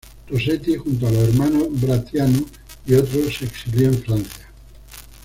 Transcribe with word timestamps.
Rosetti, 0.31 0.75
junto 0.77 1.05
a 1.05 1.11
los 1.11 1.27
hermanos 1.29 1.67
Brătianu 1.79 2.43
y 2.87 2.95
otros, 2.95 3.37
se 3.37 3.45
exilió 3.45 3.87
en 3.89 4.01
Francia. 4.01 4.47